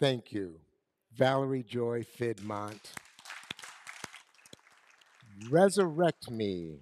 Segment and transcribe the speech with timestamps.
[0.00, 0.60] Thank you,
[1.14, 2.80] Valerie Joy Fidmont.
[5.50, 6.78] Resurrect me,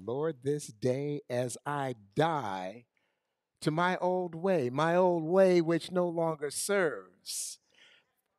[0.00, 2.84] Lord, this day as I die
[3.62, 7.58] to my old way, my old way which no longer serves,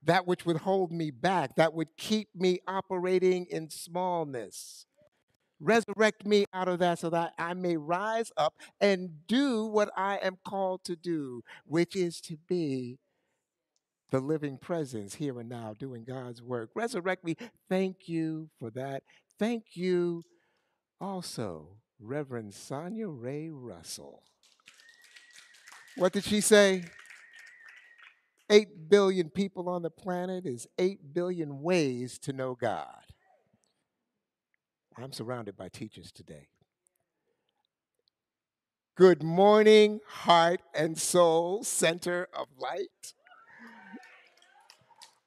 [0.02, 4.86] that which would hold me back, that would keep me operating in smallness.
[5.60, 10.16] Resurrect me out of that so that I may rise up and do what I
[10.22, 13.00] am called to do, which is to be
[14.16, 16.70] the living presence here and now doing God's work.
[16.74, 17.36] Resurrect me.
[17.68, 19.04] Thank you for that.
[19.38, 20.24] Thank you
[21.02, 21.68] also,
[22.00, 24.24] Reverend Sonia Ray Russell.
[25.98, 26.86] What did she say?
[28.50, 33.04] Eight billion people on the planet is eight billion ways to know God.
[34.98, 36.48] I'm surrounded by teachers today.
[38.96, 43.14] Good morning, heart and soul, center of light.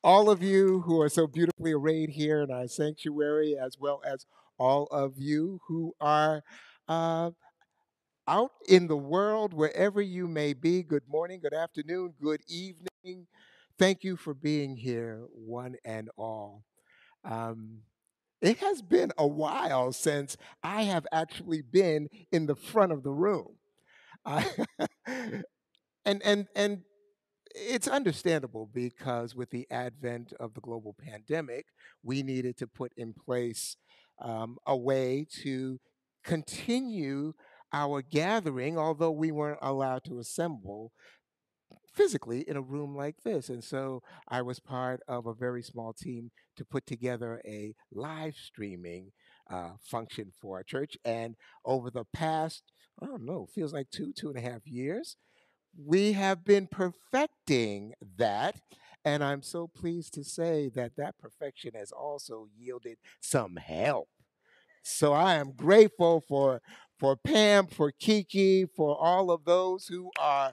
[0.05, 4.27] All of you who are so beautifully arrayed here in our sanctuary, as well as
[4.59, 6.43] all of you who are
[6.89, 7.31] uh,
[8.27, 13.27] out in the world, wherever you may be, good morning, good afternoon, good evening.
[13.79, 16.65] Thank you for being here, one and all.
[17.25, 17.81] Um,
[18.43, 23.13] it has been a while since I have actually been in the front of the
[23.13, 23.57] room.
[24.27, 24.47] I,
[26.05, 26.83] and and and
[27.55, 31.67] it's understandable because with the advent of the global pandemic,
[32.03, 33.77] we needed to put in place
[34.21, 35.79] um, a way to
[36.25, 37.33] continue
[37.73, 40.93] our gathering, although we weren't allowed to assemble
[41.93, 43.49] physically in a room like this.
[43.49, 48.37] And so I was part of a very small team to put together a live
[48.37, 49.13] streaming
[49.51, 50.97] uh, function for our church.
[51.05, 52.63] And over the past,
[53.03, 55.17] I don't know, feels like two, two and a half years,
[55.77, 58.61] we have been perfecting that.
[59.05, 64.09] And I'm so pleased to say that that perfection has also yielded some help.
[64.83, 66.61] So I am grateful for
[66.99, 70.53] for Pam, for Kiki, for all of those who are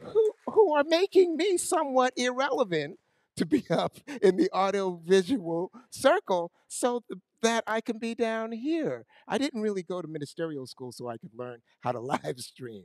[0.00, 2.98] who, who are making me somewhat irrelevant
[3.36, 7.02] to be up in the audio visual circle so
[7.42, 9.04] that I can be down here.
[9.26, 12.84] I didn't really go to ministerial school so I could learn how to live stream.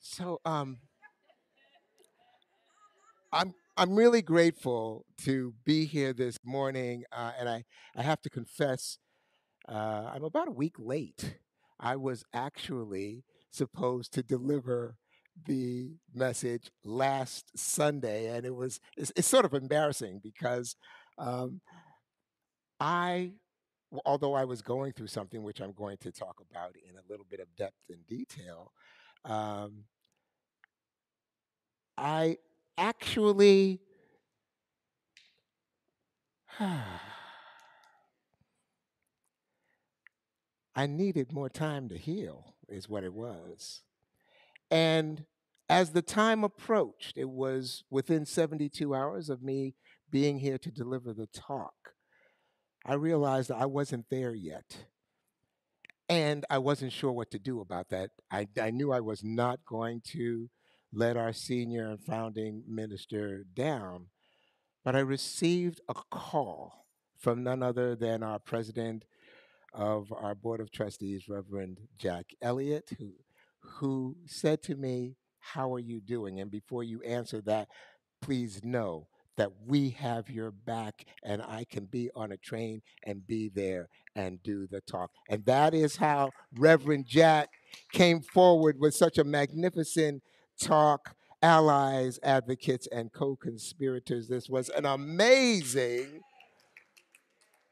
[0.00, 0.78] So um,
[3.32, 7.64] I'm I'm really grateful to be here this morning, uh, and I
[7.96, 8.98] I have to confess
[9.68, 11.38] uh, I'm about a week late.
[11.80, 14.96] I was actually supposed to deliver
[15.46, 20.76] the message last Sunday, and it was it's, it's sort of embarrassing because
[21.18, 21.60] um,
[22.80, 23.32] I,
[24.04, 27.26] although I was going through something which I'm going to talk about in a little
[27.28, 28.72] bit of depth and detail,
[29.24, 29.84] um,
[31.96, 32.38] I
[32.76, 33.80] actually.
[40.78, 43.80] I needed more time to heal, is what it was.
[44.70, 45.24] And
[45.68, 49.74] as the time approached, it was within 72 hours of me
[50.10, 51.95] being here to deliver the talk.
[52.88, 54.76] I realized I wasn't there yet.
[56.08, 58.10] And I wasn't sure what to do about that.
[58.30, 60.48] I, I knew I was not going to
[60.92, 64.06] let our senior and founding minister down,
[64.84, 66.86] but I received a call
[67.18, 69.04] from none other than our president
[69.74, 73.14] of our board of trustees, Reverend Jack Elliott, who
[73.60, 77.68] who said to me, "How are you doing?" And before you answer that,
[78.22, 83.26] please know that we have your back and I can be on a train and
[83.26, 85.10] be there and do the talk.
[85.28, 87.50] And that is how Reverend Jack
[87.92, 90.22] came forward with such a magnificent
[90.60, 91.14] talk.
[91.42, 94.26] Allies, advocates, and co conspirators.
[94.26, 96.22] This was an amazing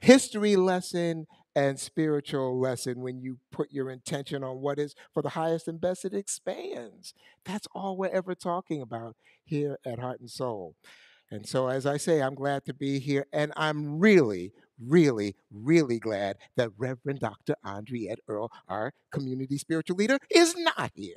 [0.00, 1.26] history lesson
[1.56, 5.80] and spiritual lesson when you put your intention on what is for the highest and
[5.80, 7.14] best, it expands.
[7.44, 10.74] That's all we're ever talking about here at Heart and Soul.
[11.30, 15.98] And so, as I say, I'm glad to be here, and I'm really, really, really
[15.98, 17.56] glad that Reverend Dr.
[17.64, 21.16] Andriette Earl, our community spiritual leader, is not here.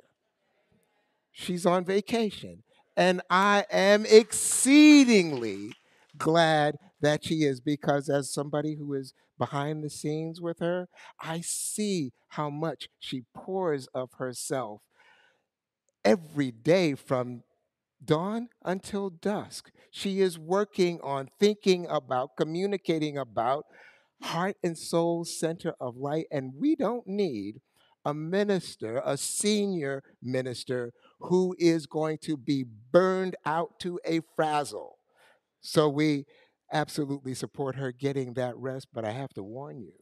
[1.32, 2.64] She's on vacation,
[2.96, 5.74] and I am exceedingly
[6.18, 10.88] glad that she is because, as somebody who is behind the scenes with her,
[11.20, 14.82] I see how much she pours of herself
[16.04, 17.44] every day from
[18.04, 19.72] dawn until dusk.
[19.92, 23.66] She is working on thinking about, communicating about
[24.22, 27.62] heart and soul center of light, and we don't need
[28.06, 34.98] a minister, a senior minister, who is going to be burned out to a frazzle.
[35.62, 36.26] So we
[36.72, 39.94] absolutely support her getting that rest, but I have to warn you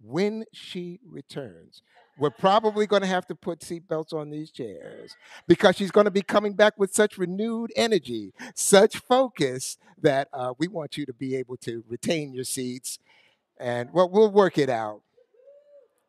[0.00, 1.82] when she returns,
[2.18, 5.16] we're probably going to have to put seatbelts on these chairs
[5.46, 10.52] because she's going to be coming back with such renewed energy, such focus that uh,
[10.58, 12.98] we want you to be able to retain your seats.
[13.58, 15.02] And well, we'll work it out.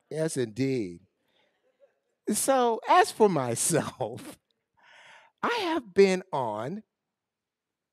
[0.09, 1.01] Yes, indeed.
[2.31, 4.38] So, as for myself,
[5.44, 6.83] I have been on,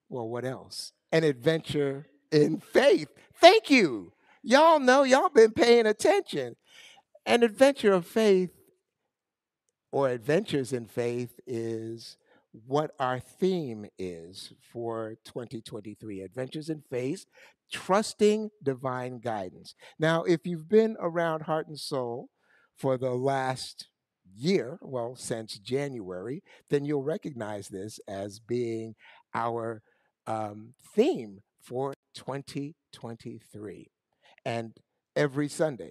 [0.09, 0.93] well, what else?
[1.13, 3.09] An adventure in faith.
[3.41, 4.13] Thank you.
[4.43, 6.57] Y'all know, y'all been paying attention.
[7.27, 8.53] An adventure of faith
[9.91, 12.17] or adventures in faith is
[12.67, 17.27] what our theme is for 2023 Adventures in Faith,
[17.73, 19.75] trusting divine guidance.
[19.99, 22.29] Now, if you've been around Heart and Soul
[22.77, 23.89] for the last
[24.33, 28.95] year, well, since January, then you'll recognize this as being
[29.35, 29.83] our
[30.29, 33.91] um, theme for 2023
[34.45, 34.77] and
[35.17, 35.91] every Sunday.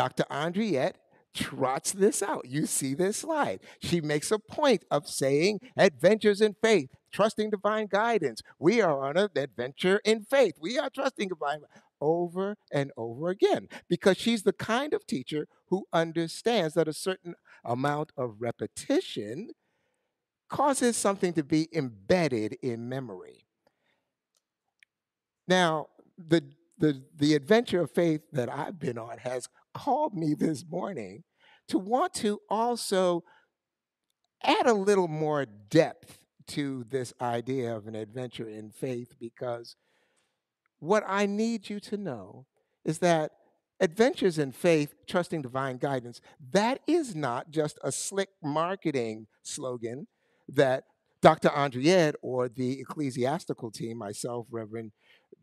[0.00, 0.24] Dr.
[0.30, 0.94] Andriette
[1.34, 2.46] trots this out.
[2.48, 3.60] You see this slide.
[3.82, 8.40] She makes a point of saying adventures in faith, trusting divine guidance.
[8.58, 10.54] We are on an adventure in faith.
[10.58, 11.64] We are trusting divine
[12.00, 17.34] over and over again because she's the kind of teacher who understands that a certain
[17.62, 19.50] amount of repetition
[20.48, 23.44] causes something to be embedded in memory.
[25.46, 26.42] Now, the
[26.80, 31.24] the, the adventure of faith that I've been on has called me this morning
[31.68, 33.22] to want to also
[34.42, 36.18] add a little more depth
[36.48, 39.76] to this idea of an adventure in faith because
[40.80, 42.46] what I need you to know
[42.84, 43.32] is that
[43.80, 46.20] adventures in faith, trusting divine guidance,
[46.52, 50.06] that is not just a slick marketing slogan
[50.48, 50.84] that
[51.22, 51.50] Dr.
[51.50, 54.92] Andriette or the ecclesiastical team, myself, Reverend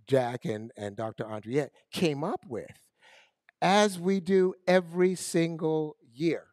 [0.07, 1.25] Jack and, and Dr.
[1.25, 2.65] Andriette came up with,
[3.61, 6.45] as we do every single year.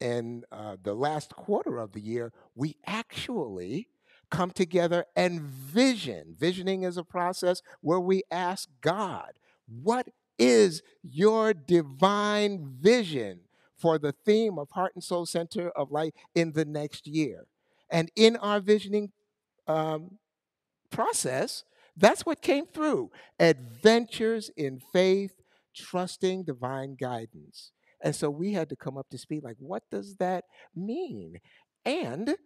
[0.00, 3.88] In uh, the last quarter of the year, we actually
[4.30, 6.34] come together and vision.
[6.38, 9.32] Visioning is a process where we ask God,
[9.66, 10.08] what
[10.38, 13.40] is your divine vision
[13.76, 17.46] for the theme of Heart and Soul Center of Light in the next year?
[17.88, 19.12] And in our visioning
[19.66, 20.18] um,
[20.90, 21.64] process,
[21.96, 25.40] that's what came through adventures in faith,
[25.74, 27.72] trusting divine guidance.
[28.02, 30.44] And so we had to come up to speed like, what does that
[30.74, 31.38] mean?
[31.84, 32.36] And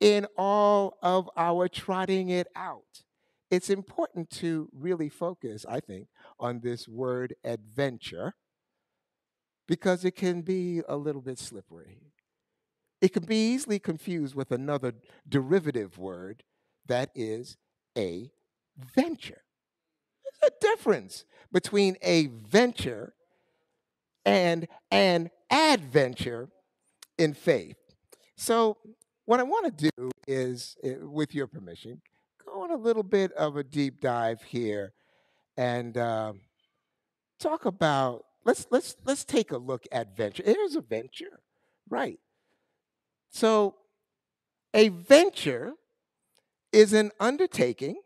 [0.00, 3.02] in all of our trotting it out,
[3.50, 6.08] it's important to really focus, I think,
[6.40, 8.34] on this word adventure
[9.68, 12.12] because it can be a little bit slippery.
[13.00, 14.94] It can be easily confused with another
[15.28, 16.42] derivative word
[16.86, 17.56] that is
[17.96, 18.30] a
[18.94, 19.42] venture.
[20.24, 23.14] There's a difference between a venture
[24.24, 26.48] and an adventure
[27.18, 27.76] in faith.
[28.36, 28.76] So,
[29.24, 32.00] what I want to do is, eh, with your permission,
[32.44, 34.92] go on a little bit of a deep dive here
[35.56, 36.40] and um,
[37.38, 38.24] talk about.
[38.44, 40.44] Let's let's let's take a look at venture.
[40.44, 41.40] Here's a venture,
[41.88, 42.20] right?
[43.30, 43.74] So,
[44.72, 45.72] a venture
[46.72, 47.96] is an undertaking,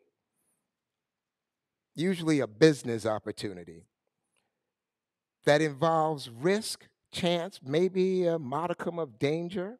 [2.00, 3.84] usually a business opportunity,
[5.44, 9.78] that involves risk, chance, maybe a modicum of danger.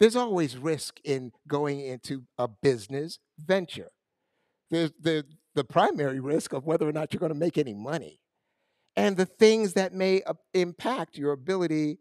[0.00, 3.90] There's always risk in going into a business venture.
[4.70, 5.24] There's the,
[5.54, 8.20] the primary risk of whether or not you're going to make any money
[8.96, 11.98] and the things that may uh, impact your ability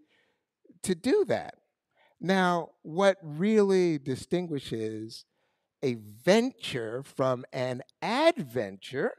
[0.84, 1.56] to do that.
[2.20, 5.26] Now, what really distinguishes
[5.84, 9.14] a venture from an adventure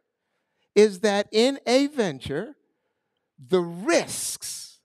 [0.75, 2.57] is that in a venture,
[3.38, 4.81] the risks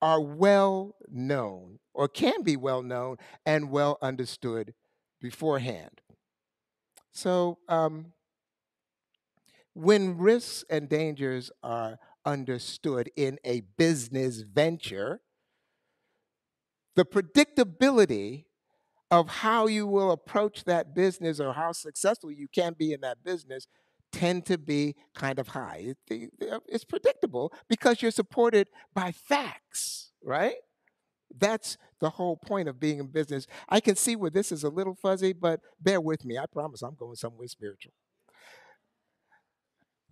[0.00, 3.16] are well known or can be well known
[3.46, 4.74] and well understood
[5.20, 6.00] beforehand.
[7.12, 8.12] So, um,
[9.74, 15.20] when risks and dangers are understood in a business venture,
[16.94, 18.44] the predictability
[19.10, 23.22] of how you will approach that business or how successful you can be in that
[23.24, 23.66] business
[24.12, 25.94] tend to be kind of high.
[26.08, 30.56] It's predictable because you're supported by facts, right?
[31.36, 33.46] That's the whole point of being in business.
[33.68, 36.38] I can see where this is a little fuzzy, but bear with me.
[36.38, 37.92] I promise I'm going somewhere spiritual.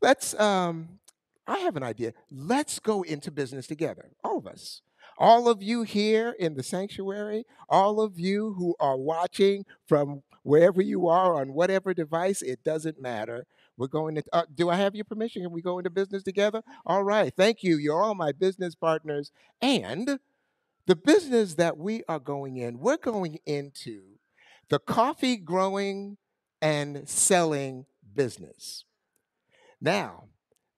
[0.01, 1.01] Let's um
[1.47, 2.13] I have an idea.
[2.31, 4.83] Let's go into business together, all of us.
[5.19, 10.81] All of you here in the sanctuary, all of you who are watching from wherever
[10.81, 13.45] you are on whatever device, it doesn't matter.
[13.81, 15.41] We're going to, uh, do I have your permission?
[15.41, 16.63] Can we go into business together?
[16.85, 17.33] All right.
[17.35, 17.79] Thank you.
[17.79, 19.33] You're all my business partners.
[19.63, 20.19] And
[20.85, 24.03] the business that we are going in, we're going into
[24.69, 26.19] the coffee growing
[26.61, 28.85] and selling business.
[29.81, 30.25] Now,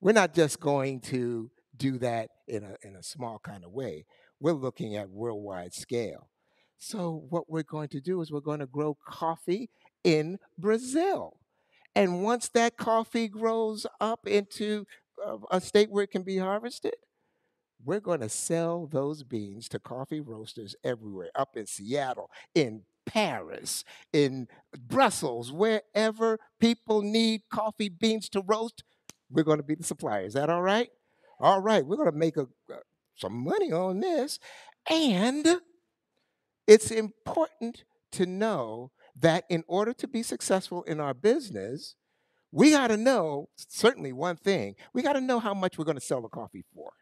[0.00, 4.06] we're not just going to do that in a, in a small kind of way.
[4.38, 6.28] We're looking at worldwide scale.
[6.78, 9.71] So, what we're going to do is we're going to grow coffee
[10.04, 11.37] in Brazil.
[11.95, 14.87] And once that coffee grows up into
[15.25, 16.95] uh, a state where it can be harvested,
[17.85, 23.85] we're going to sell those beans to coffee roasters everywhere, up in Seattle, in Paris,
[24.13, 24.47] in
[24.89, 28.85] Brussels, wherever people need coffee beans to roast,
[29.31, 30.25] we're going to be the supplier.
[30.25, 30.91] Is that all right?
[31.41, 32.77] All right, we're going to make a, uh,
[33.17, 34.39] some money on this.
[34.89, 35.61] And
[36.67, 41.97] it's important to know that in order to be successful in our business,
[42.50, 45.97] we got to know certainly one thing we got to know how much we're going
[45.97, 46.92] to sell the coffee for.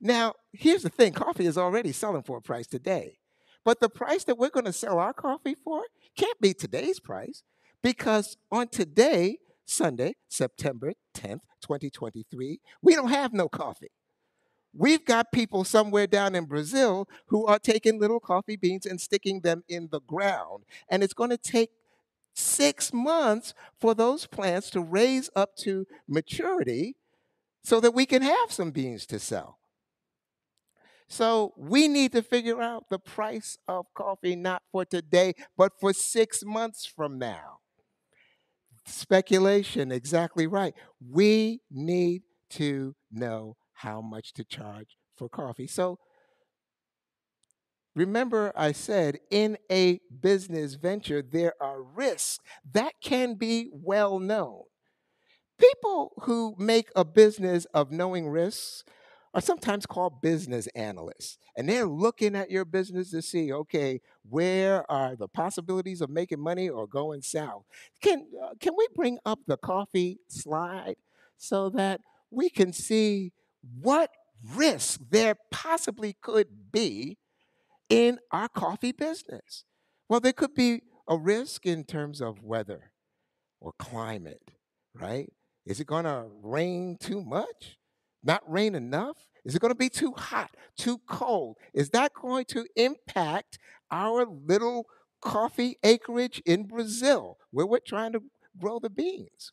[0.00, 3.18] Now, here's the thing coffee is already selling for a price today.
[3.64, 5.82] But the price that we're going to sell our coffee for
[6.16, 7.42] can't be today's price
[7.82, 13.90] because on today, Sunday, September 10th, 2023, we don't have no coffee.
[14.76, 19.40] We've got people somewhere down in Brazil who are taking little coffee beans and sticking
[19.40, 20.64] them in the ground.
[20.88, 21.70] And it's going to take
[22.34, 26.96] six months for those plants to raise up to maturity
[27.62, 29.58] so that we can have some beans to sell.
[31.06, 35.92] So we need to figure out the price of coffee not for today, but for
[35.92, 37.60] six months from now.
[38.86, 40.74] Speculation, exactly right.
[41.00, 45.66] We need to know how much to charge for coffee.
[45.66, 45.98] So
[47.94, 52.38] remember, I said in a business venture, there are risks
[52.72, 54.62] that can be well known.
[55.58, 58.84] People who make a business of knowing risks
[59.34, 61.38] are sometimes called business analysts.
[61.56, 66.40] And they're looking at your business to see, okay, where are the possibilities of making
[66.40, 67.64] money or going south?
[68.00, 70.96] Can, uh, can we bring up the coffee slide
[71.36, 72.00] so that
[72.30, 73.32] we can see
[73.80, 74.10] what
[74.54, 77.18] risk there possibly could be
[77.88, 79.64] in our coffee business?
[80.08, 82.92] Well, there could be a risk in terms of weather
[83.60, 84.50] or climate,
[84.94, 85.32] right?
[85.66, 87.78] Is it going to rain too much?
[88.24, 89.28] not rain enough?
[89.44, 91.56] Is it going to be too hot, too cold?
[91.74, 93.58] Is that going to impact
[93.90, 94.86] our little
[95.20, 98.22] coffee acreage in Brazil where we're trying to
[98.58, 99.52] grow the beans?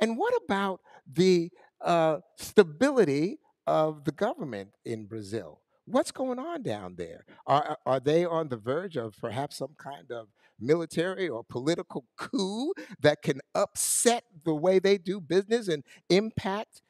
[0.00, 1.50] And what about the
[1.82, 5.60] uh, stability of the government in Brazil?
[5.86, 7.24] What's going on down there?
[7.46, 12.72] Are, are they on the verge of perhaps some kind of military or political coup
[13.00, 16.82] that can upset the way they do business and impact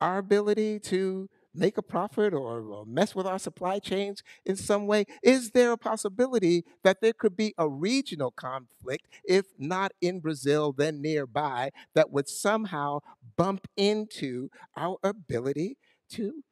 [0.00, 4.86] our ability to make a profit or, or, mess with our supply chains in some
[4.86, 5.04] way?
[5.22, 10.72] Is there a possibility that there could be a regional conflict, if not in Brazil,
[10.72, 13.00] then nearby, that would somehow
[13.36, 15.76] bump into our ability
[16.10, 16.42] to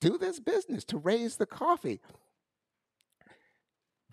[0.00, 2.00] do this business, to raise the coffee?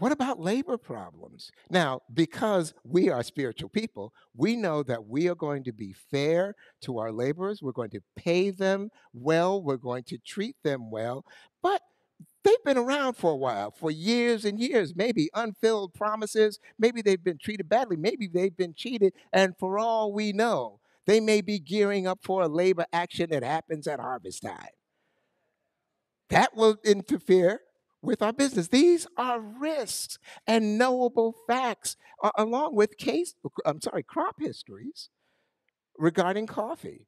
[0.01, 1.51] What about labor problems?
[1.69, 6.55] Now, because we are spiritual people, we know that we are going to be fair
[6.81, 7.61] to our laborers.
[7.61, 9.61] We're going to pay them well.
[9.61, 11.23] We're going to treat them well.
[11.61, 11.83] But
[12.43, 16.57] they've been around for a while, for years and years, maybe unfilled promises.
[16.79, 17.95] Maybe they've been treated badly.
[17.95, 19.13] Maybe they've been cheated.
[19.31, 23.43] And for all we know, they may be gearing up for a labor action that
[23.43, 24.69] happens at harvest time.
[26.29, 27.61] That will interfere
[28.01, 28.69] with our business.
[28.69, 30.17] These are risks
[30.47, 31.97] and knowable facts,
[32.37, 35.09] along with case, I'm sorry, crop histories
[35.97, 37.07] regarding coffee.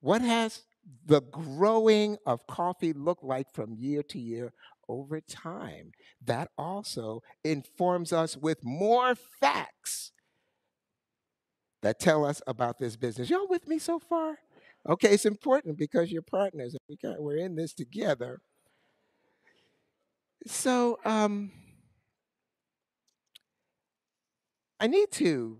[0.00, 0.64] What has
[1.04, 4.52] the growing of coffee looked like from year to year
[4.88, 5.92] over time?
[6.24, 10.12] That also informs us with more facts
[11.82, 13.30] that tell us about this business.
[13.30, 14.38] Y'all with me so far?
[14.88, 16.76] Okay, it's important because you're partners.
[17.02, 18.40] We're in this together.
[20.46, 21.52] So um,
[24.78, 25.58] I need to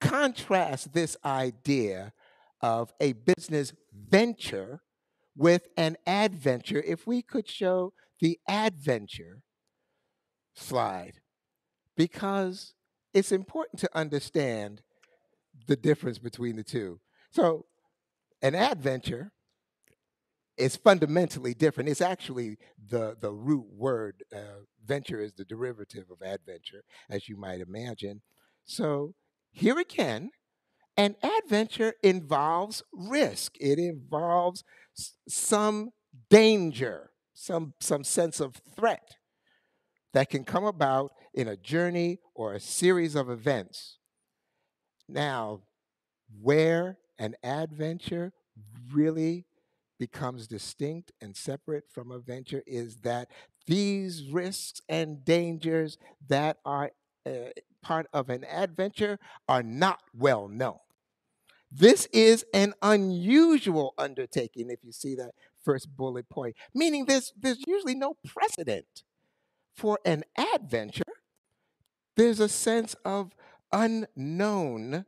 [0.00, 2.12] contrast this idea
[2.60, 4.80] of a business venture
[5.36, 6.82] with an adventure.
[6.84, 9.42] If we could show the adventure
[10.54, 11.20] slide,
[11.96, 12.74] because
[13.14, 14.82] it's important to understand
[15.66, 17.00] the difference between the two.
[17.30, 17.66] So
[18.40, 19.32] an adventure
[20.56, 21.88] is fundamentally different.
[21.88, 24.22] It's actually the, the root word.
[24.34, 28.22] Uh, venture is the derivative of adventure, as you might imagine.
[28.64, 29.14] So
[29.50, 30.30] here again,
[30.96, 33.56] an adventure involves risk.
[33.58, 34.62] It involves
[35.28, 35.90] some
[36.28, 39.16] danger, some, some sense of threat
[40.12, 43.98] that can come about in a journey or a series of events.
[45.08, 45.60] Now,
[46.40, 48.32] where an adventure
[48.92, 49.46] really
[49.98, 53.28] becomes distinct and separate from a venture is that
[53.66, 56.90] these risks and dangers that are
[57.24, 57.50] uh,
[57.82, 60.78] part of an adventure are not well known.
[61.70, 65.32] This is an unusual undertaking, if you see that
[65.64, 69.04] first bullet point, meaning there's, there's usually no precedent
[69.74, 71.02] for an adventure.
[72.16, 73.34] There's a sense of
[73.72, 75.06] unknown,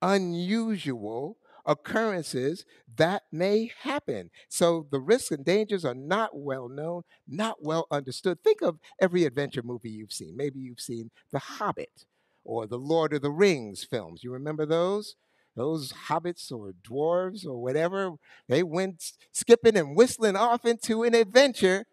[0.00, 2.64] unusual occurrences
[2.96, 4.30] that may happen.
[4.48, 8.42] So the risks and dangers are not well known, not well understood.
[8.42, 10.36] Think of every adventure movie you've seen.
[10.36, 12.06] Maybe you've seen The Hobbit
[12.44, 14.22] or the Lord of the Rings films.
[14.22, 15.16] You remember those?
[15.56, 18.12] Those hobbits or dwarves or whatever,
[18.46, 21.86] they went skipping and whistling off into an adventure.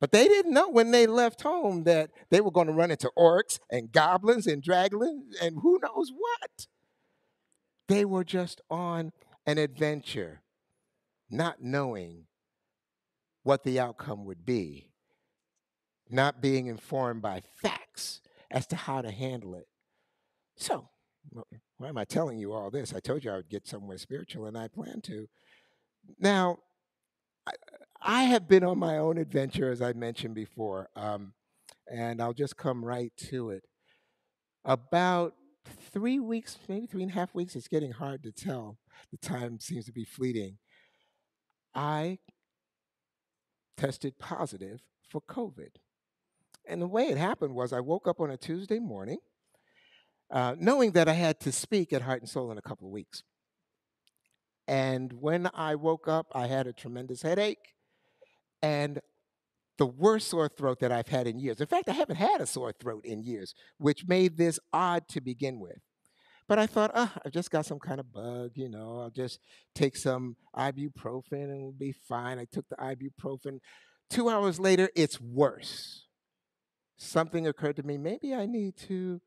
[0.00, 3.10] But they didn't know when they left home that they were going to run into
[3.16, 6.66] orcs and goblins and dragons and who knows what.
[7.88, 9.12] They were just on
[9.46, 10.42] an adventure,
[11.30, 12.26] not knowing
[13.42, 14.90] what the outcome would be,
[16.10, 19.68] not being informed by facts as to how to handle it.
[20.56, 20.88] So,
[21.76, 22.94] why am I telling you all this?
[22.94, 25.28] I told you I would get somewhere spiritual, and I plan to.
[26.18, 26.58] Now,
[27.46, 27.52] I,
[28.06, 31.32] I have been on my own adventure, as I mentioned before, um,
[31.90, 33.64] and I'll just come right to it.
[34.66, 35.32] About
[35.90, 38.76] three weeks, maybe three and a half weeks, it's getting hard to tell.
[39.10, 40.58] The time seems to be fleeting.
[41.74, 42.18] I
[43.78, 45.70] tested positive for COVID.
[46.68, 49.18] And the way it happened was I woke up on a Tuesday morning
[50.30, 52.92] uh, knowing that I had to speak at Heart and Soul in a couple of
[52.92, 53.22] weeks.
[54.68, 57.73] And when I woke up, I had a tremendous headache
[58.64, 58.98] and
[59.76, 61.60] the worst sore throat that I've had in years.
[61.60, 65.20] In fact, I haven't had a sore throat in years, which made this odd to
[65.20, 65.80] begin with.
[66.48, 69.38] But I thought, oh, I've just got some kind of bug, you know, I'll just
[69.74, 72.38] take some ibuprofen and we'll be fine.
[72.38, 73.58] I took the ibuprofen.
[74.08, 76.06] Two hours later, it's worse.
[76.96, 79.20] Something occurred to me, maybe I need to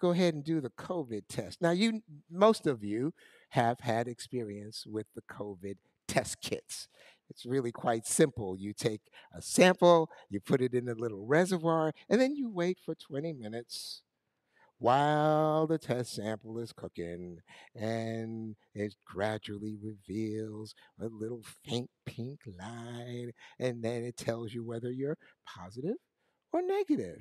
[0.00, 1.60] go ahead and do the COVID test.
[1.60, 3.12] Now, you, most of you
[3.50, 5.76] have had experience with the COVID
[6.08, 6.88] test kits.
[7.30, 8.56] It's really quite simple.
[8.58, 9.02] You take
[9.34, 13.32] a sample, you put it in a little reservoir, and then you wait for 20
[13.32, 14.02] minutes
[14.80, 17.38] while the test sample is cooking
[17.74, 24.90] and it gradually reveals a little faint pink line and then it tells you whether
[24.90, 25.96] you're positive
[26.50, 27.18] or negative.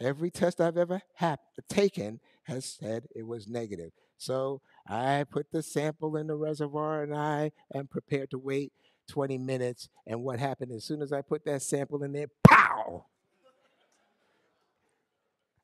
[0.00, 3.90] Every test I've ever had, taken has said it was negative.
[4.16, 8.72] So I put the sample in the reservoir and I am prepared to wait
[9.10, 9.88] 20 minutes.
[10.06, 13.06] And what happened as soon as I put that sample in there, pow!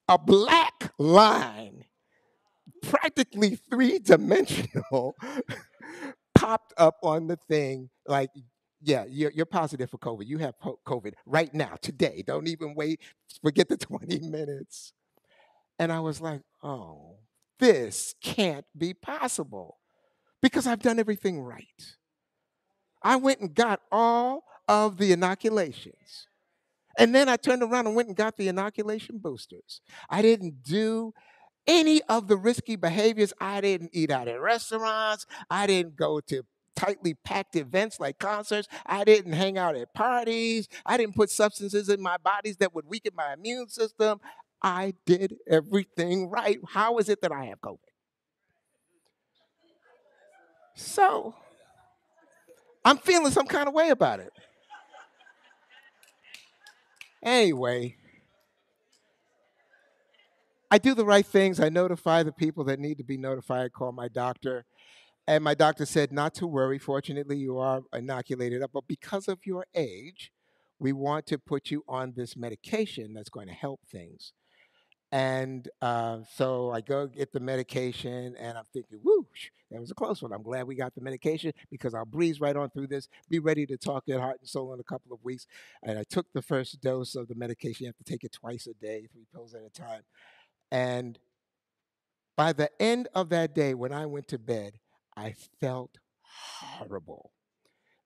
[0.09, 1.85] A black line,
[2.83, 5.17] practically three dimensional,
[6.35, 8.31] popped up on the thing like
[8.83, 10.27] yeah, you're, you're positive for COVID.
[10.27, 12.23] You have COVID right now, today.
[12.25, 13.01] Don't even wait.
[13.43, 14.93] Forget the 20 minutes.
[15.79, 17.17] And I was like, oh,
[17.59, 19.79] this can't be possible
[20.41, 21.97] because I've done everything right.
[23.03, 26.29] I went and got all of the inoculations.
[26.99, 29.81] And then I turned around and went and got the inoculation boosters.
[30.09, 31.13] I didn't do
[31.67, 33.33] any of the risky behaviors.
[33.41, 35.27] I didn't eat out at restaurants.
[35.51, 36.43] I didn't go to
[36.75, 38.69] tightly packed events like concerts.
[38.85, 40.69] I didn't hang out at parties.
[40.85, 44.21] I didn't put substances in my bodies that would weaken my immune system.
[44.63, 46.59] I did everything right.
[46.69, 47.79] How is it that I have COVID?
[50.75, 51.35] So,
[52.87, 54.33] I'm feeling some kind of way about it.
[57.21, 57.97] Anyway,
[60.71, 61.59] I do the right things.
[61.59, 64.65] I notify the people that need to be notified, call my doctor.
[65.27, 66.79] And my doctor said, not to worry.
[66.79, 70.31] Fortunately, you are inoculated, up, but because of your age,
[70.79, 74.33] we want to put you on this medication that's going to help things.
[75.13, 79.95] And uh, so I go get the medication, and I'm thinking, whoosh, that was a
[79.95, 80.33] close one.
[80.33, 83.67] I'm glad we got the medication because I'll breeze right on through this, be ready
[83.67, 85.47] to talk at Heart and Soul in a couple of weeks.
[85.83, 87.85] And I took the first dose of the medication.
[87.85, 90.03] You have to take it twice a day, three pills at a time.
[90.71, 91.19] And
[92.37, 94.75] by the end of that day, when I went to bed,
[95.17, 97.31] I felt horrible.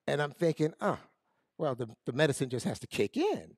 [0.06, 0.98] And I'm thinking, oh,
[1.58, 3.56] well, the, the medicine just has to kick in.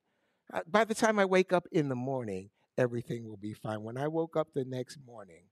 [0.53, 3.83] Uh, by the time I wake up in the morning, everything will be fine.
[3.83, 5.45] When I woke up the next morning,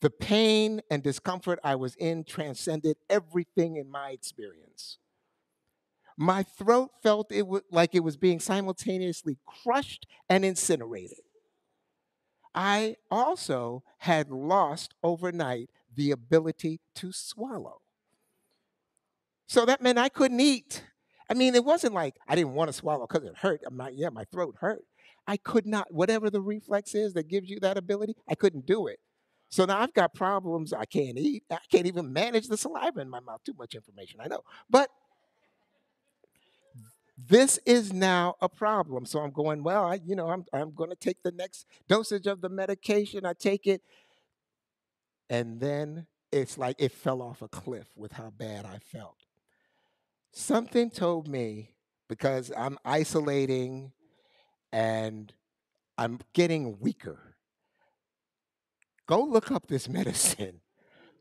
[0.00, 4.98] the pain and discomfort I was in transcended everything in my experience.
[6.16, 11.22] My throat felt it was like it was being simultaneously crushed and incinerated.
[12.54, 17.80] I also had lost overnight the ability to swallow.
[19.46, 20.84] So that meant I couldn't eat.
[21.28, 23.60] I mean, it wasn't like I didn't want to swallow because it hurt.
[23.72, 24.84] My, yeah, my throat hurt.
[25.26, 28.86] I could not, whatever the reflex is that gives you that ability, I couldn't do
[28.86, 29.00] it.
[29.48, 30.72] So now I've got problems.
[30.72, 31.44] I can't eat.
[31.50, 33.44] I can't even manage the saliva in my mouth.
[33.44, 34.40] Too much information, I know.
[34.68, 34.90] But
[37.16, 39.06] this is now a problem.
[39.06, 42.26] So I'm going, well, I, you know, I'm, I'm going to take the next dosage
[42.26, 43.24] of the medication.
[43.24, 43.82] I take it.
[45.30, 49.18] And then it's like it fell off a cliff with how bad I felt.
[50.32, 51.70] Something told me,
[52.08, 53.92] because I'm isolating
[54.74, 55.32] and
[55.96, 57.36] I'm getting weaker,
[59.06, 60.60] go look up this medicine.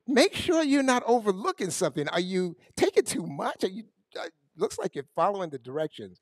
[0.08, 2.10] Make sure you're not overlooking something.
[2.10, 3.64] Are you taking too much?
[3.64, 3.84] Are you,
[4.20, 4.26] uh,
[4.58, 6.20] looks like you're following the directions.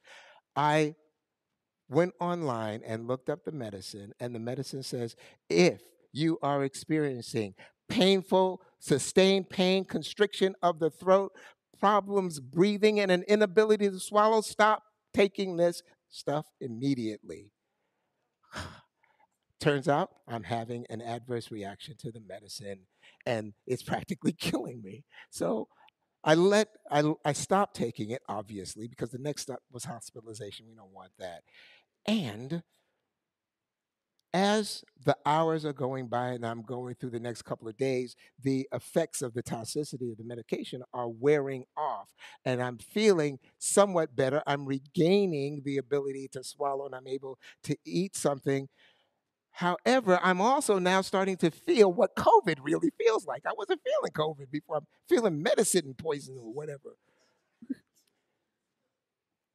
[0.57, 0.95] I
[1.89, 5.15] went online and looked up the medicine, and the medicine says
[5.49, 7.55] if you are experiencing
[7.87, 11.31] painful, sustained pain, constriction of the throat,
[11.79, 15.81] problems breathing, and an inability to swallow, stop taking this
[16.11, 17.51] stuff immediately.
[19.59, 22.81] Turns out I'm having an adverse reaction to the medicine,
[23.25, 25.05] and it's practically killing me.
[25.31, 25.67] So
[26.23, 30.67] I let I, I stopped taking it, obviously, because the next step was hospitalization.
[30.67, 31.41] We don't want that.
[32.05, 32.63] And
[34.33, 38.15] as the hours are going by and I'm going through the next couple of days,
[38.41, 42.13] the effects of the toxicity of the medication are wearing off.
[42.45, 44.41] And I'm feeling somewhat better.
[44.47, 48.69] I'm regaining the ability to swallow and I'm able to eat something.
[49.51, 53.43] However, I'm also now starting to feel what COVID really feels like.
[53.45, 54.77] I wasn't feeling COVID before.
[54.77, 56.95] I'm feeling medicine poison or whatever.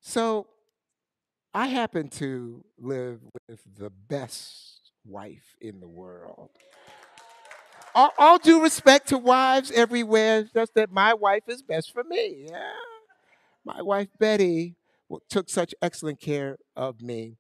[0.01, 0.47] So
[1.57, 6.51] I happen to live with the best wife in the world.
[7.95, 12.49] All, all due respect to wives everywhere, just that my wife is best for me.
[12.51, 12.73] Yeah.
[13.65, 14.75] My wife Betty
[15.31, 17.39] took such excellent care of me.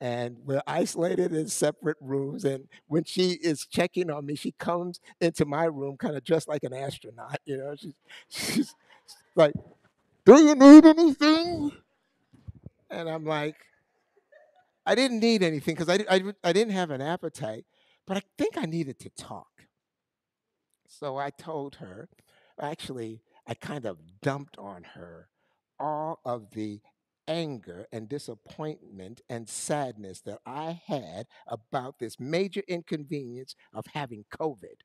[0.00, 2.44] And we're isolated in separate rooms.
[2.44, 6.48] And when she is checking on me, she comes into my room kind of dressed
[6.48, 7.38] like an astronaut.
[7.44, 7.94] You know, she's,
[8.28, 8.74] she's
[9.36, 9.54] like,
[10.26, 11.70] Do you need anything?
[12.92, 13.56] And I'm like,
[14.84, 17.64] I didn't need anything because I, I, I didn't have an appetite,
[18.06, 19.66] but I think I needed to talk.
[20.86, 22.10] So I told her,
[22.60, 25.28] actually, I kind of dumped on her
[25.80, 26.80] all of the
[27.26, 34.82] anger and disappointment and sadness that I had about this major inconvenience of having COVID.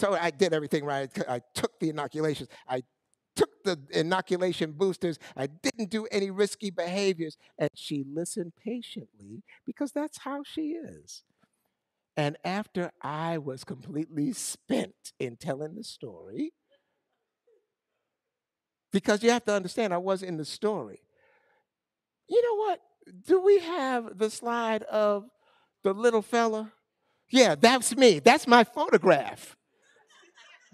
[0.00, 1.08] So I did everything right.
[1.28, 2.48] I took the inoculations.
[2.68, 2.82] I
[3.64, 5.18] the inoculation boosters.
[5.36, 7.36] I didn't do any risky behaviors.
[7.58, 11.24] And she listened patiently because that's how she is.
[12.16, 16.52] And after I was completely spent in telling the story,
[18.92, 21.00] because you have to understand, I was in the story.
[22.28, 22.80] You know what?
[23.26, 25.24] Do we have the slide of
[25.82, 26.72] the little fella?
[27.30, 28.18] Yeah, that's me.
[28.20, 29.56] That's my photograph.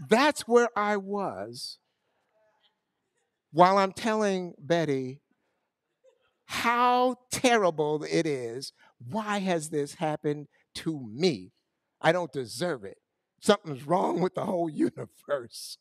[0.08, 1.78] That's where I was
[3.52, 5.20] while I'm telling Betty
[6.50, 8.72] how terrible it is.
[8.98, 11.52] Why has this happened to me?
[12.00, 12.98] I don't deserve it.
[13.40, 15.78] Something's wrong with the whole universe.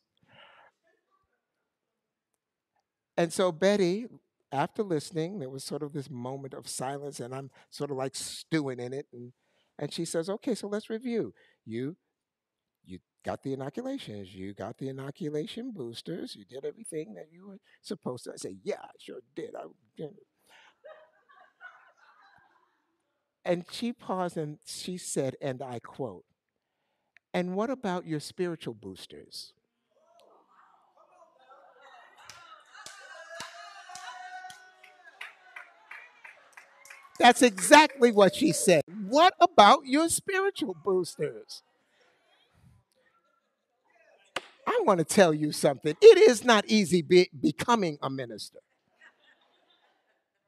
[3.16, 4.06] And so Betty,
[4.52, 8.14] after listening, there was sort of this moment of silence, and I'm sort of like
[8.14, 9.06] stewing in it.
[9.12, 9.32] And,
[9.76, 11.34] and she says, Okay, so let's review.
[11.66, 11.96] You
[13.24, 18.24] got the inoculations, you got the inoculation boosters, you did everything that you were supposed
[18.24, 18.32] to.
[18.32, 19.54] I say, yeah, I sure did.
[19.54, 19.64] I,
[23.44, 26.24] And she paused and she said, and I quote,
[27.32, 29.54] and what about your spiritual boosters?
[37.18, 38.82] That's exactly what she said.
[39.06, 41.62] What about your spiritual boosters?
[44.70, 45.96] I want to tell you something.
[46.00, 48.60] It is not easy be- becoming a minister.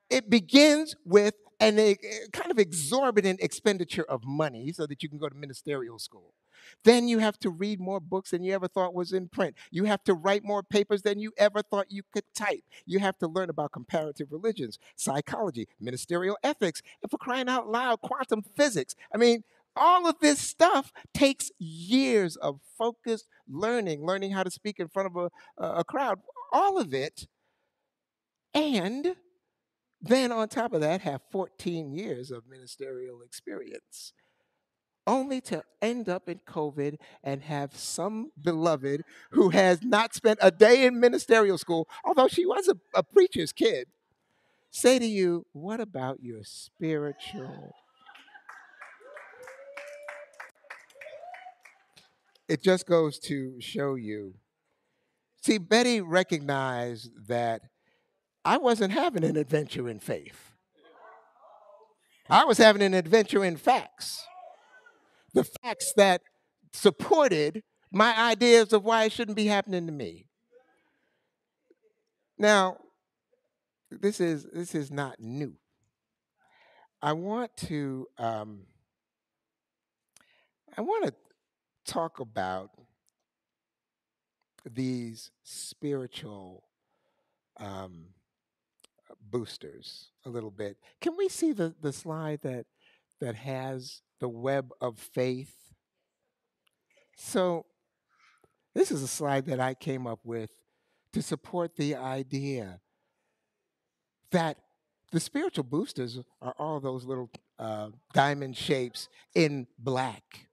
[0.09, 5.09] It begins with and a, a kind of exorbitant expenditure of money so that you
[5.09, 6.35] can go to ministerial school.
[6.85, 9.55] Then you have to read more books than you ever thought was in print.
[9.71, 12.63] You have to write more papers than you ever thought you could type.
[12.85, 18.01] You have to learn about comparative religions, psychology, ministerial ethics, and for crying out loud,
[18.01, 18.95] quantum physics.
[19.15, 19.45] I mean,
[19.77, 25.15] all of this stuff takes years of focused learning, learning how to speak in front
[25.15, 25.31] of
[25.61, 26.19] a, a crowd,
[26.53, 27.27] all of it.
[28.55, 29.17] And
[30.01, 34.13] then on top of that, have 14 years of ministerial experience
[35.07, 40.51] only to end up in COVID and have some beloved who has not spent a
[40.51, 43.89] day in ministerial school, although she was a, a preacher's kid,
[44.71, 47.75] say to you, What about your spiritual?
[52.53, 54.35] It just goes to show you.
[55.41, 57.63] See, Betty recognized that
[58.45, 60.53] I wasn't having an adventure in faith.
[62.29, 64.27] I was having an adventure in facts
[65.33, 66.21] the facts that
[66.75, 70.27] supported my ideas of why it shouldn't be happening to me.
[72.39, 72.77] Now,
[73.91, 75.55] this is this is not new.
[77.01, 78.67] I want to um,
[80.77, 81.15] I want to
[81.87, 82.71] talk about
[84.71, 86.65] these spiritual
[87.59, 88.07] um,
[89.21, 90.77] boosters a little bit.
[91.01, 92.67] Can we see the the slide that
[93.23, 95.55] that has the web of faith.
[97.17, 97.67] So,
[98.75, 100.51] this is a slide that I came up with
[101.13, 102.81] to support the idea
[104.31, 104.59] that
[105.13, 110.49] the spiritual boosters are all those little uh, diamond shapes in black.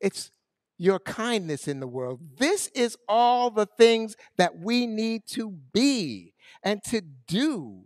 [0.00, 0.30] It's
[0.78, 2.20] your kindness in the world.
[2.38, 7.84] This is all the things that we need to be and to do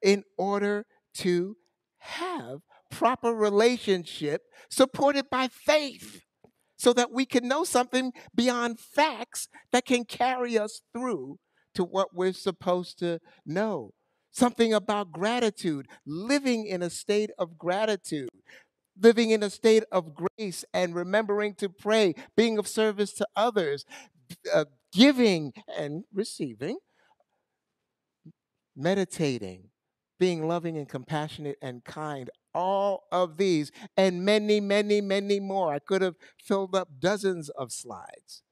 [0.00, 1.56] in order to
[1.98, 6.22] have proper relationship supported by faith
[6.76, 11.38] so that we can know something beyond facts that can carry us through
[11.74, 13.90] to what we're supposed to know.
[14.30, 18.28] Something about gratitude, living in a state of gratitude,
[19.00, 23.84] living in a state of grace and remembering to pray, being of service to others,
[24.52, 26.78] uh, giving and receiving,
[28.76, 29.70] meditating,
[30.18, 35.72] being loving and compassionate and kind all of these and many, many, many more.
[35.72, 38.42] I could have filled up dozens of slides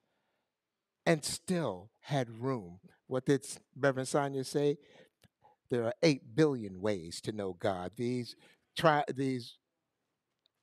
[1.05, 2.79] and still had room.
[3.07, 4.79] What did Reverend Sonia say?
[5.71, 7.93] There are eight billion ways to know God.
[7.97, 8.37] These
[8.77, 9.57] try these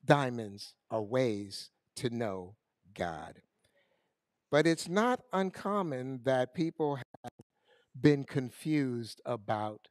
[0.05, 2.55] diamonds are ways to know
[2.93, 3.41] God.
[4.51, 7.31] But it's not uncommon that people have
[7.99, 9.87] been confused about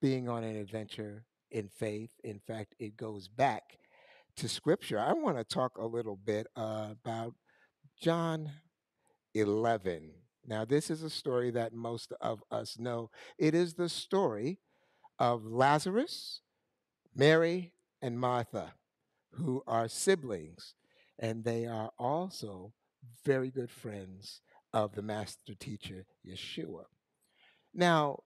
[0.00, 2.10] being on an adventure in faith.
[2.24, 3.78] In fact, it goes back
[4.36, 4.98] to scripture.
[4.98, 7.34] I want to talk a little bit uh, about
[8.00, 8.50] John
[9.34, 10.10] 11.
[10.46, 13.10] Now, this is a story that most of us know.
[13.38, 14.58] It is the story
[15.18, 16.40] of Lazarus,
[17.14, 18.74] Mary, and Martha,
[19.32, 20.74] who are siblings,
[21.18, 22.72] and they are also
[23.24, 24.40] very good friends
[24.72, 26.84] of the master teacher, Yeshua.
[27.74, 28.20] Now,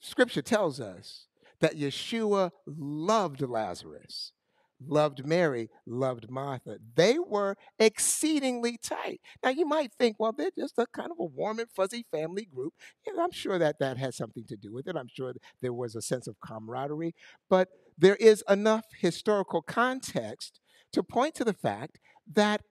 [0.00, 1.26] scripture tells us
[1.60, 4.32] that Yeshua loved Lazarus,
[4.80, 6.78] loved Mary, loved Martha.
[6.94, 9.20] They were exceedingly tight.
[9.42, 12.46] Now, you might think, well, they're just a kind of a warm and fuzzy family
[12.54, 12.74] group.
[13.06, 14.96] And I'm sure that that has something to do with it.
[14.96, 17.14] I'm sure there was a sense of camaraderie.
[17.48, 17.68] But
[17.98, 20.60] there is enough historical context
[20.92, 21.98] to point to the fact
[22.32, 22.62] that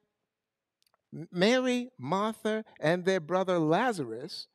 [1.32, 4.48] Mary, Martha, and their brother Lazarus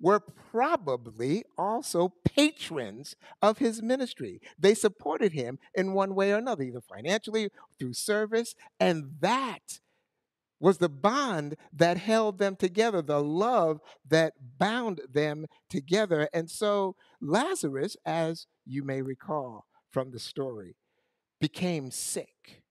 [0.00, 4.40] were probably also patrons of his ministry.
[4.58, 9.80] They supported him in one way or another, either financially, through service, and that
[10.58, 16.28] was the bond that held them together, the love that bound them together.
[16.32, 20.74] And so Lazarus, as you may recall from the story,
[21.40, 22.62] became sick.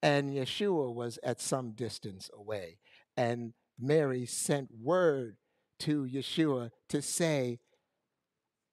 [0.00, 2.78] And Yeshua was at some distance away.
[3.16, 5.36] And Mary sent word
[5.80, 7.58] to Yeshua to say,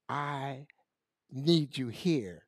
[0.08, 0.68] I
[1.32, 2.44] need you here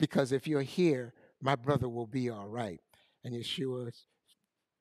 [0.00, 2.80] because if you're here, my brother will be all right.
[3.22, 3.92] And Yeshua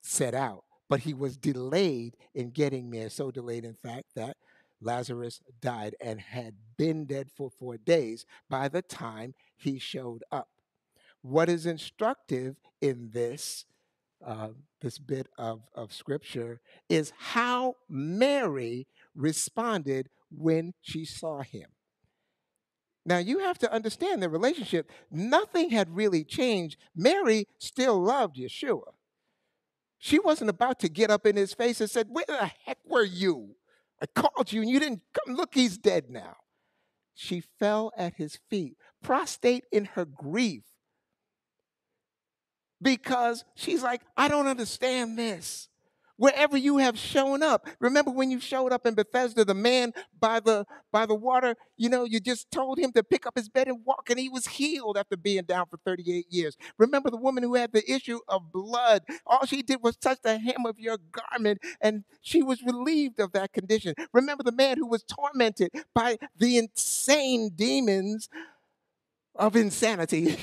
[0.02, 4.36] set out, but he was delayed in getting there, so delayed, in fact, that
[4.82, 10.50] Lazarus died and had been dead for four days by the time he showed up.
[11.22, 13.66] What is instructive in this
[14.26, 14.50] uh,
[14.82, 21.68] this bit of, of scripture is how Mary responded when she saw him.
[23.06, 24.92] Now you have to understand the relationship.
[25.10, 26.78] Nothing had really changed.
[26.96, 28.94] Mary still loved Yeshua.
[29.98, 33.04] She wasn't about to get up in his face and said, Where the heck were
[33.04, 33.56] you?
[34.02, 35.36] I called you and you didn't come.
[35.36, 36.36] Look, he's dead now.
[37.14, 40.64] She fell at his feet, prostrate in her grief,
[42.82, 45.69] because she's like, I don't understand this
[46.20, 47.66] wherever you have shown up.
[47.80, 51.90] Remember when you showed up in Bethesda, the man by the by the water, you
[51.90, 54.46] know, you just told him to pick up his bed and walk, and he was
[54.48, 56.58] healed after being down for 38 years.
[56.78, 59.04] Remember the woman who had the issue of blood.
[59.26, 63.32] All she did was touch the hem of your garment, and she was relieved of
[63.32, 63.94] that condition.
[64.14, 68.30] Remember the man who was tormented by the insane demons
[69.36, 70.38] of insanity.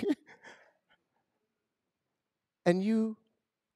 [2.67, 3.17] and you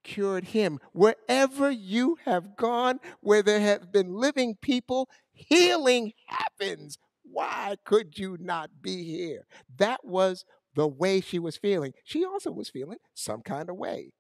[0.03, 0.79] cured him.
[0.93, 6.99] Wherever you have gone, where there have been living people, healing happens.
[7.23, 9.47] Why could you not be here?
[9.77, 11.93] That was the way she was feeling.
[12.05, 14.13] She also was feeling some kind of way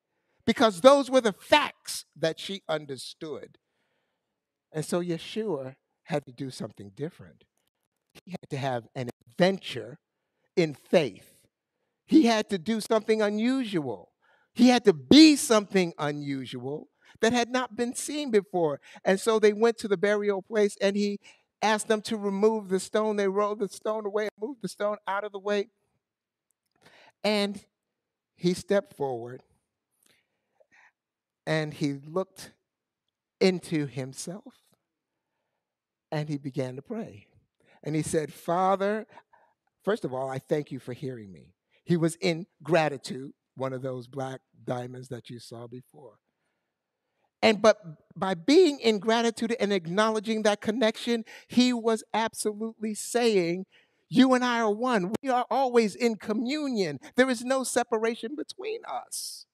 [0.46, 3.58] because those were the facts that she understood.
[4.72, 7.44] And so Yeshua had to do something different.
[8.24, 9.98] He had to have an adventure
[10.56, 11.34] in faith.
[12.06, 14.09] He had to do something unusual.
[14.60, 16.90] He had to be something unusual
[17.22, 18.78] that had not been seen before.
[19.06, 21.18] And so they went to the burial place and he
[21.62, 23.16] asked them to remove the stone.
[23.16, 25.68] They rolled the stone away and moved the stone out of the way.
[27.24, 27.58] And
[28.36, 29.42] he stepped forward
[31.46, 32.52] and he looked
[33.40, 34.56] into himself
[36.12, 37.28] and he began to pray.
[37.82, 39.06] And he said, Father,
[39.86, 41.54] first of all, I thank you for hearing me.
[41.82, 46.18] He was in gratitude one of those black diamonds that you saw before.
[47.42, 47.78] And but
[48.16, 53.64] by being in gratitude and acknowledging that connection, he was absolutely saying,
[54.08, 55.12] You and I are one.
[55.22, 57.00] We are always in communion.
[57.16, 59.46] There is no separation between us.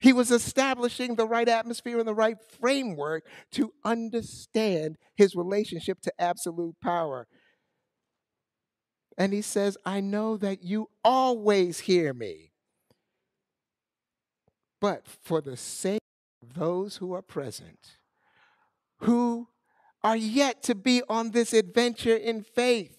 [0.00, 6.12] He was establishing the right atmosphere and the right framework to understand his relationship to
[6.18, 7.26] absolute power.
[9.16, 12.53] And he says, I know that you always hear me.
[14.84, 16.02] But for the sake
[16.42, 17.96] of those who are present,
[18.98, 19.48] who
[20.02, 22.94] are yet to be on this adventure in faith,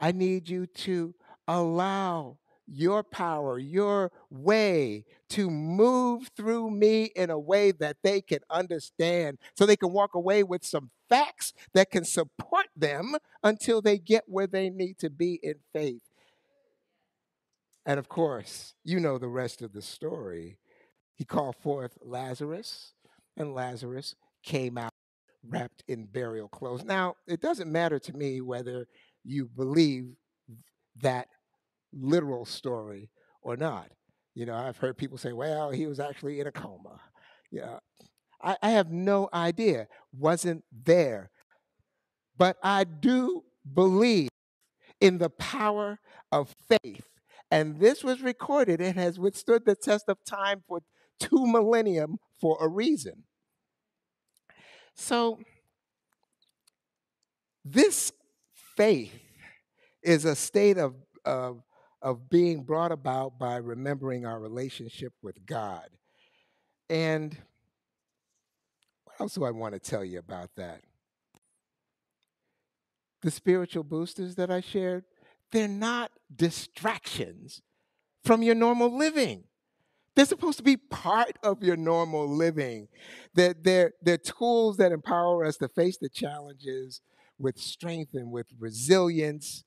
[0.00, 1.14] I need you to
[1.46, 8.40] allow your power, your way to move through me in a way that they can
[8.48, 13.98] understand so they can walk away with some facts that can support them until they
[13.98, 16.07] get where they need to be in faith.
[17.88, 20.58] And of course, you know the rest of the story.
[21.14, 22.92] He called forth Lazarus,
[23.34, 24.92] and Lazarus came out
[25.42, 26.84] wrapped in burial clothes.
[26.84, 28.86] Now, it doesn't matter to me whether
[29.24, 30.10] you believe
[31.00, 31.28] that
[31.92, 33.08] literal story
[33.40, 33.88] or not.
[34.34, 37.00] You know, I've heard people say, well, he was actually in a coma.
[37.50, 37.78] Yeah.
[38.42, 39.88] I, I have no idea.
[40.12, 41.30] Wasn't there.
[42.36, 44.28] But I do believe
[45.00, 45.98] in the power
[46.30, 47.08] of faith
[47.50, 50.80] and this was recorded and has withstood the test of time for
[51.18, 53.24] two millennium for a reason.
[54.94, 55.38] So,
[57.64, 58.12] this
[58.76, 59.12] faith
[60.02, 60.94] is a state of,
[61.24, 61.62] of,
[62.02, 65.88] of being brought about by remembering our relationship with God.
[66.88, 67.36] And
[69.04, 70.80] what else do I want to tell you about that?
[73.22, 75.04] The spiritual boosters that I shared,
[75.50, 77.62] they're not distractions
[78.24, 79.44] from your normal living.
[80.14, 82.88] They're supposed to be part of your normal living.
[83.34, 87.00] They're, they're, they're tools that empower us to face the challenges
[87.38, 89.64] with strength and with resilience.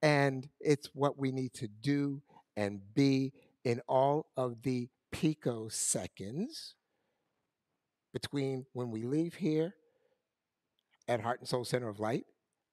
[0.00, 2.22] And it's what we need to do
[2.56, 3.32] and be
[3.64, 6.74] in all of the picoseconds
[8.12, 9.74] between when we leave here
[11.08, 12.24] at Heart and Soul Center of Light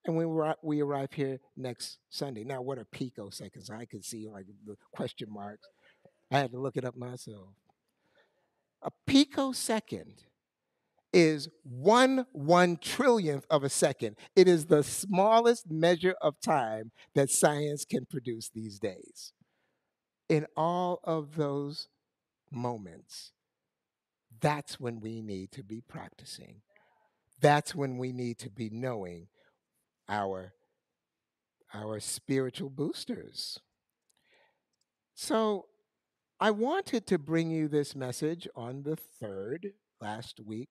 [0.07, 2.45] and when we arrive here next Sunday.
[2.45, 3.69] Now, what are picoseconds?
[3.69, 5.67] I could see like the question marks.
[6.31, 7.49] I had to look it up myself.
[8.81, 10.23] A picosecond
[11.11, 14.15] is one one trillionth of a second.
[14.35, 19.33] It is the smallest measure of time that science can produce these days.
[20.29, 21.89] In all of those
[22.49, 23.31] moments,
[24.39, 26.61] that's when we need to be practicing.
[27.41, 29.27] That's when we need to be knowing
[30.09, 30.53] our
[31.73, 33.59] our spiritual boosters.
[35.15, 35.65] So
[36.39, 40.69] I wanted to bring you this message on the third last week.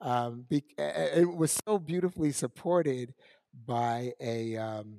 [0.00, 3.14] Um, be, it was so beautifully supported
[3.66, 4.98] by a um,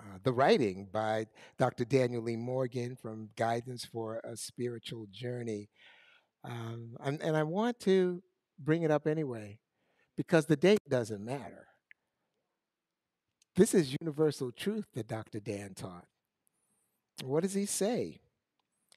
[0.00, 1.26] uh, the writing by
[1.58, 1.84] Dr.
[1.84, 5.70] Daniel Lee Morgan from Guidance for a Spiritual Journey.
[6.44, 8.22] Um, and, and I want to
[8.58, 9.58] bring it up anyway
[10.16, 11.68] because the date doesn't matter.
[13.56, 15.40] This is universal truth that Dr.
[15.40, 16.06] Dan taught.
[17.22, 18.20] What does he say?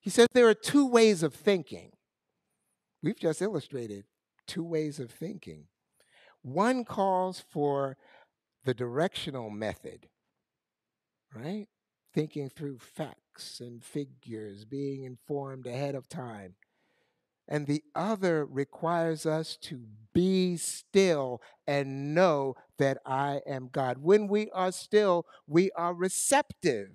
[0.02, 1.92] He says there are two ways of thinking.
[3.04, 4.06] We've just illustrated
[4.48, 5.66] two ways of thinking.
[6.42, 7.98] One calls for
[8.64, 10.08] the directional method,
[11.36, 11.68] right?
[12.14, 16.56] Thinking through facts and figures, being informed ahead of time.
[17.48, 19.82] And the other requires us to
[20.14, 24.00] be still and know that I am God.
[24.00, 26.90] When we are still, we are receptive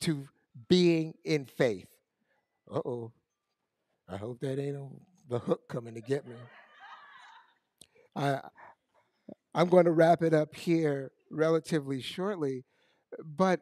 [0.00, 0.28] to
[0.68, 1.88] being in faith.
[2.70, 3.12] Uh oh.
[4.08, 4.76] I hope that ain't
[5.28, 6.34] the hook coming to get me.
[8.14, 8.40] I,
[9.54, 12.64] I'm going to wrap it up here relatively shortly,
[13.24, 13.60] but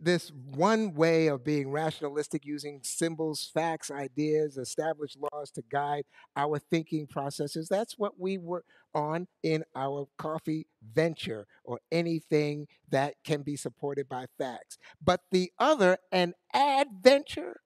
[0.00, 6.04] this one way of being rationalistic using symbols, facts, ideas, established laws to guide
[6.36, 7.68] our thinking processes.
[7.68, 8.64] That's what we were
[8.94, 14.78] on in our coffee venture or anything that can be supported by facts.
[15.02, 17.60] But the other, an adventure,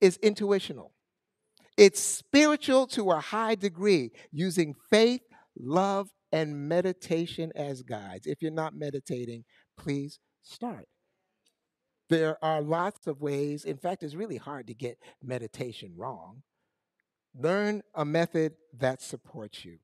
[0.00, 0.92] is intuitional.
[1.76, 5.22] It's spiritual to a high degree, using faith,
[5.58, 8.26] love, and meditation as guides.
[8.26, 9.44] If you're not meditating,
[9.78, 10.86] please start.
[12.10, 13.64] There are lots of ways.
[13.64, 16.42] In fact, it's really hard to get meditation wrong.
[17.34, 19.78] Learn a method that supports you.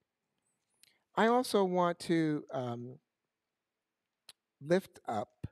[1.15, 2.99] I also want to um,
[4.61, 5.47] lift up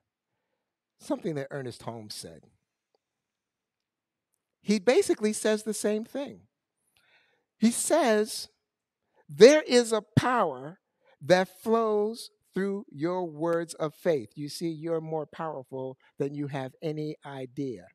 [0.98, 2.42] something that Ernest Holmes said.
[4.60, 6.40] He basically says the same thing.
[7.56, 8.48] He says,
[9.28, 10.80] There is a power
[11.22, 14.30] that flows through your words of faith.
[14.34, 17.86] You see, you're more powerful than you have any idea.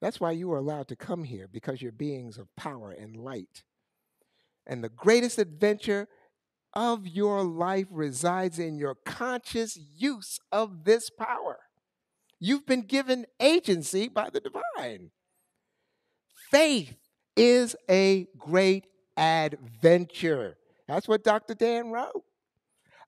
[0.00, 3.64] That's why you are allowed to come here because you're beings of power and light.
[4.66, 6.08] And the greatest adventure
[6.72, 11.58] of your life resides in your conscious use of this power.
[12.38, 15.10] You've been given agency by the divine.
[16.50, 16.96] Faith
[17.36, 20.56] is a great adventure.
[20.88, 21.54] That's what Dr.
[21.54, 22.24] Dan wrote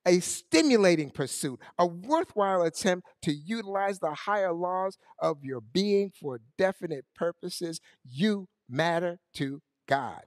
[0.07, 6.40] a stimulating pursuit, a worthwhile attempt to utilize the higher laws of your being for
[6.59, 7.80] definite purposes.
[8.05, 10.22] You matter to God.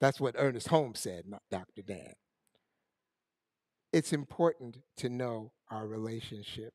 [0.00, 1.82] That's what Ernest Holmes said, Dr.
[1.82, 2.12] Dan.
[3.92, 6.74] It's important to know our relationship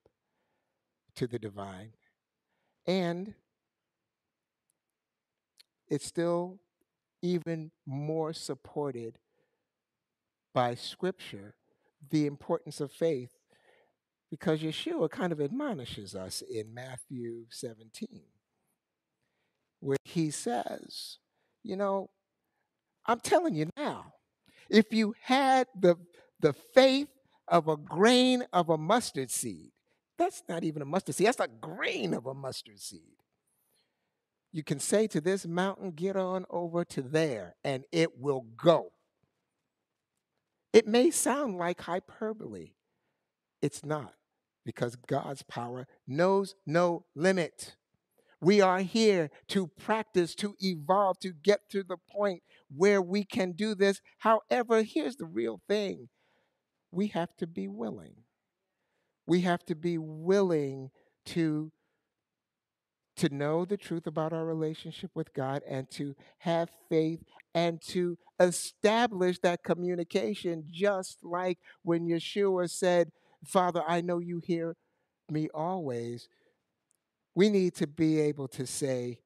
[1.16, 1.92] to the divine.
[2.88, 3.36] And
[5.88, 6.60] it's still
[7.22, 9.20] even more supported
[10.54, 11.54] by scripture
[12.10, 13.30] the importance of faith
[14.32, 18.22] because Yeshua kind of admonishes us in Matthew 17,
[19.82, 21.18] where he says,
[21.64, 22.10] You know,
[23.06, 24.14] I'm telling you now,
[24.70, 25.98] if you had the,
[26.40, 27.10] the faith
[27.48, 29.72] of a grain of a mustard seed,
[30.18, 33.18] that's not even a mustard seed, that's a grain of a mustard seed.
[34.54, 38.92] You can say to this mountain, Get on over to there, and it will go.
[40.74, 42.72] It may sound like hyperbole.
[43.62, 44.14] It's not,
[44.66, 47.76] because God's power knows no limit.
[48.40, 52.42] We are here to practice, to evolve, to get to the point
[52.76, 54.02] where we can do this.
[54.20, 56.10] However, here's the real thing
[56.92, 58.16] we have to be willing.
[59.28, 60.90] We have to be willing
[61.28, 61.72] to
[63.18, 67.22] to know the truth about our relationship with God and to have faith
[67.54, 73.12] and to establish that communication, just like when Yeshua said,
[73.46, 74.76] Father, I know you hear
[75.30, 76.28] me always.
[77.36, 79.20] We need to be able to say,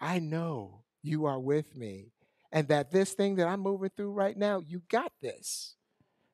[0.00, 2.12] I know you are with me,
[2.52, 5.76] and that this thing that I'm moving through right now, you got this.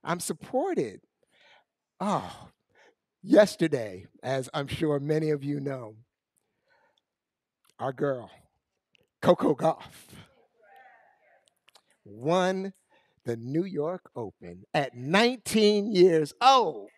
[0.05, 1.01] I'm supported.
[1.99, 2.51] Oh,
[3.22, 5.97] yesterday, as I'm sure many of you know,
[7.78, 8.30] our girl,
[9.20, 9.82] Coco Gauff,
[12.07, 12.72] won
[13.24, 16.88] the New York Open at 19 years old.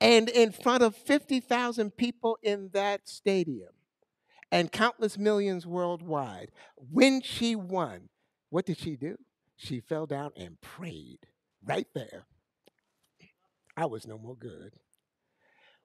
[0.00, 3.70] And in front of 50,000 people in that stadium
[4.50, 8.08] and countless millions worldwide, when she won,
[8.48, 9.16] what did she do?
[9.56, 11.26] She fell down and prayed
[11.62, 12.24] right there.
[13.76, 14.74] I was no more good.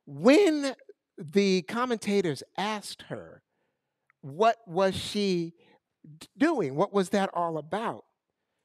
[0.06, 0.76] When
[1.18, 3.42] the commentators asked her,
[4.22, 5.54] what was she
[6.38, 6.76] doing?
[6.76, 8.06] What was that all about?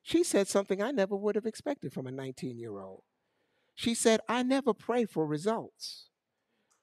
[0.02, 3.02] She said something I never would have expected from a 19 year old.
[3.74, 6.08] She said, I never pray for results.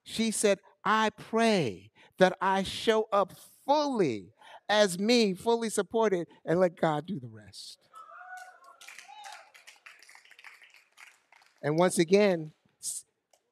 [0.04, 3.34] She said, I pray that I show up
[3.66, 4.32] fully
[4.68, 7.78] as me, fully supported, and let God do the rest.
[11.62, 12.52] And once again,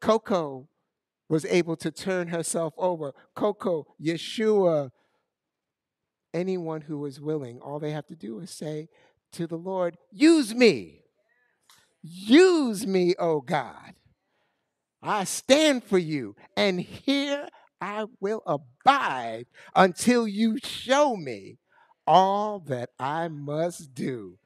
[0.01, 0.69] Coco
[1.29, 3.13] was able to turn herself over.
[3.35, 4.91] Coco, Yeshua,
[6.37, 8.89] anyone who is willing, all they have to do is say
[9.33, 11.01] to the Lord, Use me.
[12.03, 13.95] Use me, oh God.
[15.03, 17.49] I stand for you, and here
[17.81, 21.59] I will abide until you show me
[22.07, 24.39] all that I must do.